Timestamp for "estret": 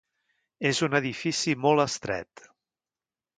1.85-2.47